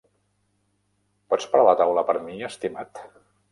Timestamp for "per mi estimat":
2.09-3.07